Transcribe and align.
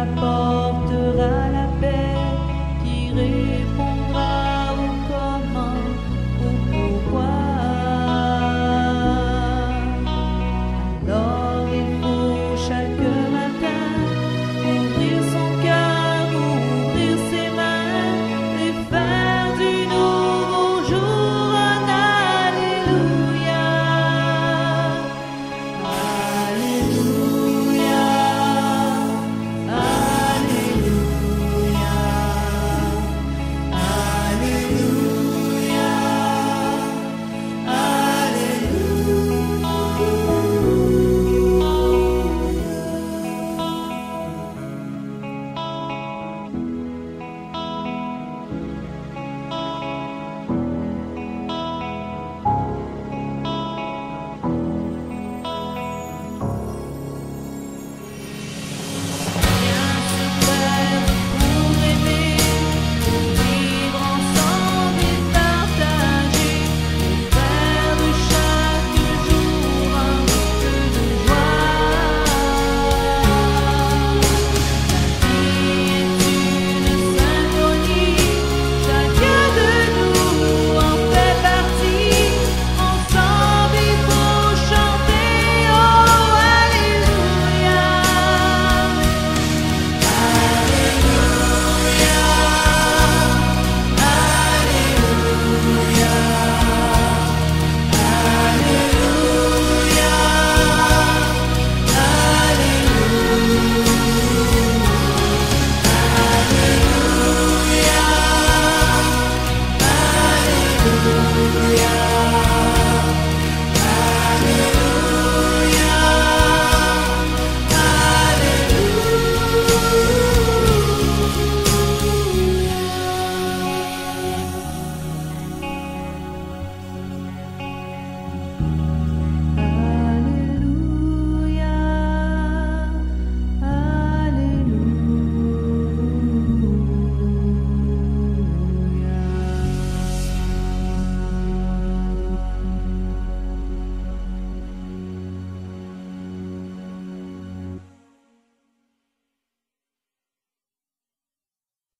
apple. 0.00 0.39